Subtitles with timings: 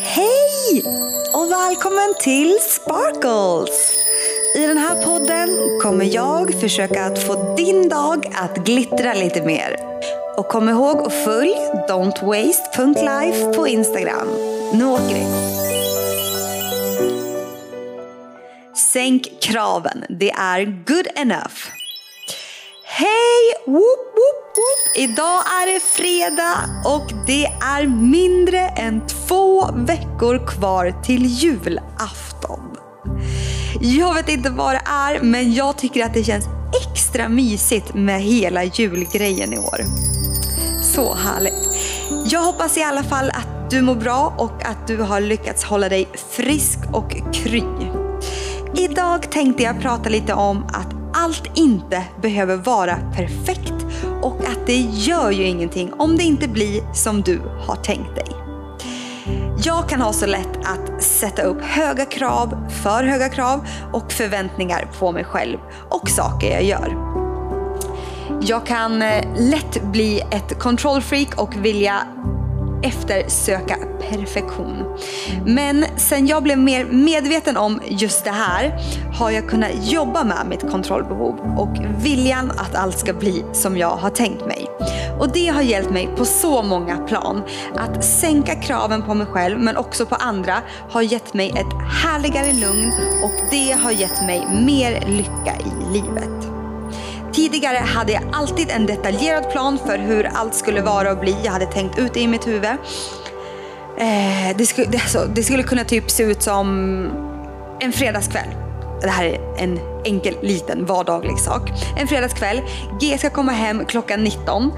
[0.00, 0.82] Hej
[1.34, 3.94] och välkommen till Sparkles!
[4.56, 9.76] I den här podden kommer jag försöka att få din dag att glittra lite mer.
[10.36, 11.54] Och kom ihåg att följ
[11.88, 14.28] don'twaste.life på Instagram.
[14.72, 15.26] Nu åker vi!
[18.92, 21.58] Sänk kraven, det är good enough.
[22.84, 23.54] Hej!
[23.66, 24.27] Woop, woop,
[24.58, 24.96] woop.
[24.96, 26.54] Idag är det fredag
[26.84, 32.60] och det är mindre än två veckor kvar till julafton.
[33.80, 36.46] Jag vet inte vad det är, men jag tycker att det känns
[36.82, 39.80] extra mysigt med hela julgrejen i år.
[40.82, 41.76] Så härligt.
[42.32, 45.88] Jag hoppas i alla fall att du mår bra och att du har lyckats hålla
[45.88, 47.62] dig frisk och kry.
[48.74, 53.77] Idag tänkte jag prata lite om att allt inte behöver vara perfekt
[54.22, 58.26] och att det gör ju ingenting om det inte blir som du har tänkt dig.
[59.64, 64.90] Jag kan ha så lätt att sätta upp höga krav, för höga krav och förväntningar
[64.98, 66.96] på mig själv och saker jag gör.
[68.40, 72.02] Jag kan eh, lätt bli ett control freak och vilja
[72.82, 73.76] eftersöka
[74.10, 74.98] perfektion.
[75.46, 78.80] Men sen jag blev mer medveten om just det här
[79.14, 83.96] har jag kunnat jobba med mitt kontrollbehov och viljan att allt ska bli som jag
[83.96, 84.66] har tänkt mig.
[85.20, 87.42] Och det har hjälpt mig på så många plan.
[87.76, 90.54] Att sänka kraven på mig själv men också på andra
[90.90, 92.92] har gett mig ett härligare lugn
[93.24, 96.47] och det har gett mig mer lycka i livet.
[97.38, 101.36] Tidigare hade jag alltid en detaljerad plan för hur allt skulle vara och bli.
[101.44, 102.64] Jag hade tänkt ut det i mitt huvud.
[102.64, 106.68] Eh, det, skulle, det, alltså, det skulle kunna typ se ut som
[107.80, 108.48] en fredagskväll.
[109.02, 111.70] Det här är en enkel liten vardaglig sak.
[111.98, 112.60] En fredagskväll.
[113.00, 114.72] G ska komma hem klockan 19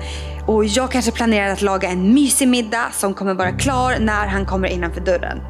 [0.47, 4.47] och jag kanske planerar att laga en mysig middag som kommer vara klar när han
[4.47, 5.41] kommer innanför dörren.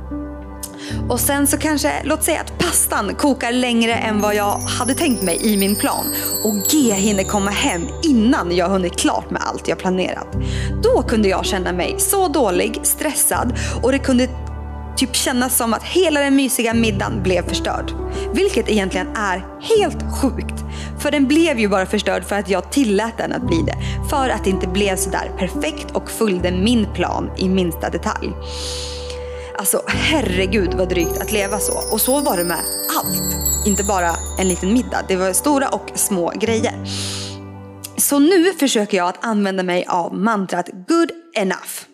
[1.09, 5.23] Och sen så kanske, låt säga att pastan kokar längre än vad jag hade tänkt
[5.23, 6.07] mig i min plan.
[6.45, 10.29] Och G hinner komma hem innan jag hunnit klart med allt jag planerat.
[10.83, 14.29] Då kunde jag känna mig så dålig, stressad och det kunde
[14.97, 17.93] typ kännas som att hela den mysiga middagen blev förstörd.
[18.35, 20.65] Vilket egentligen är helt sjukt.
[20.99, 23.77] För den blev ju bara förstörd för att jag tillät den att bli det.
[24.11, 28.31] För att det inte blev sådär perfekt och följde min plan i minsta detalj.
[29.61, 31.83] Alltså herregud vad drygt att leva så.
[31.93, 32.65] Och så var det med
[32.99, 33.67] allt.
[33.67, 35.05] Inte bara en liten middag.
[35.09, 36.75] Det var stora och små grejer.
[37.97, 41.85] Så nu försöker jag att använda mig av mantrat good enough.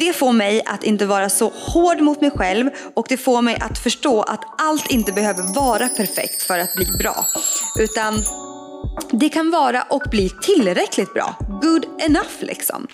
[0.00, 3.58] Det får mig att inte vara så hård mot mig själv och det får mig
[3.60, 7.26] att förstå att allt inte behöver vara perfekt för att bli bra.
[7.78, 8.24] Utan
[9.10, 11.36] det kan vara och bli tillräckligt bra.
[11.62, 12.86] Good enough liksom.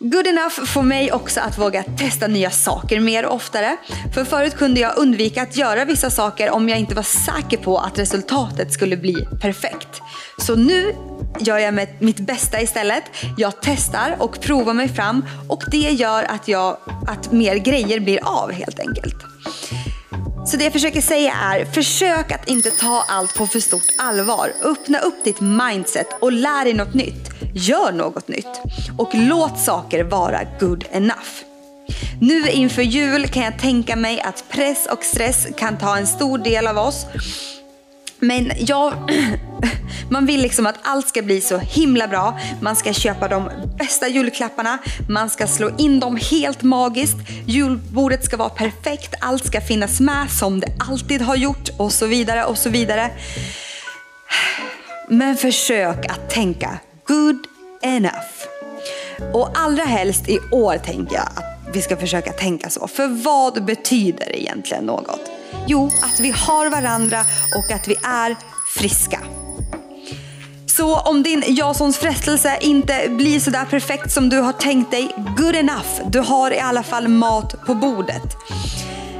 [0.00, 3.76] Good enough får mig också att våga testa nya saker mer och oftare.
[4.14, 7.78] För förut kunde jag undvika att göra vissa saker om jag inte var säker på
[7.78, 10.00] att resultatet skulle bli perfekt.
[10.38, 10.94] Så nu
[11.40, 13.02] gör jag mitt bästa istället.
[13.36, 16.76] Jag testar och provar mig fram och det gör att, jag,
[17.06, 19.16] att mer grejer blir av helt enkelt.
[20.46, 24.52] Så det jag försöker säga är, försök att inte ta allt på för stort allvar.
[24.62, 27.35] Öppna upp ditt mindset och lär dig något nytt.
[27.58, 28.60] Gör något nytt.
[28.98, 31.44] Och låt saker vara good enough.
[32.20, 36.38] Nu inför jul kan jag tänka mig att press och stress kan ta en stor
[36.38, 37.06] del av oss.
[38.18, 38.92] Men jag,
[40.10, 42.38] man vill liksom att allt ska bli så himla bra.
[42.60, 44.78] Man ska köpa de bästa julklapparna.
[45.08, 47.16] Man ska slå in dem helt magiskt.
[47.46, 49.14] Julbordet ska vara perfekt.
[49.20, 53.10] Allt ska finnas med som det alltid har gjort och så vidare och så vidare.
[55.08, 57.46] Men försök att tänka good
[57.82, 58.46] enough.
[59.32, 62.88] Och allra helst i år tänker jag att vi ska försöka tänka så.
[62.88, 65.20] För vad betyder egentligen något?
[65.66, 67.20] Jo, att vi har varandra
[67.56, 68.36] och att vi är
[68.74, 69.20] friska.
[70.66, 75.56] Så om din Jasons frestelse inte blir sådär perfekt som du har tänkt dig, good
[75.56, 76.10] enough.
[76.10, 78.36] Du har i alla fall mat på bordet.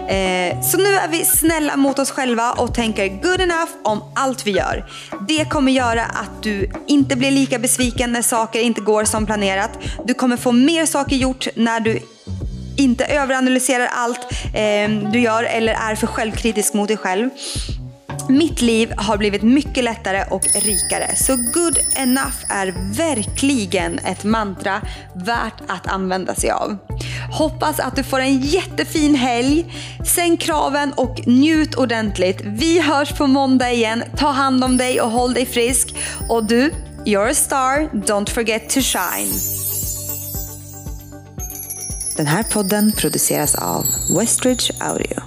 [0.08, 4.46] Eh, så nu är vi snälla mot oss själva och tänker good enough om allt
[4.46, 4.84] vi gör.
[5.28, 9.70] Det kommer göra att du inte blir lika besviken när saker inte går som planerat.
[10.04, 11.98] Du kommer få mer saker gjort när du
[12.76, 17.30] inte överanalyserar allt eh, du gör eller är för självkritisk mot dig själv.
[18.28, 21.16] Mitt liv har blivit mycket lättare och rikare.
[21.16, 24.80] Så good enough är verkligen ett mantra
[25.14, 26.76] värt att använda sig av.
[27.32, 29.74] Hoppas att du får en jättefin helg.
[30.06, 32.40] Sänk kraven och njut ordentligt.
[32.44, 34.02] Vi hörs på måndag igen.
[34.16, 35.94] Ta hand om dig och håll dig frisk.
[36.28, 36.72] Och du,
[37.04, 37.88] you're a star.
[37.92, 39.32] Don't forget to shine.
[42.16, 43.84] Den här podden produceras av
[44.18, 45.25] Westridge Audio.